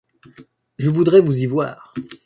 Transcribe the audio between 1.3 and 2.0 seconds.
y voir.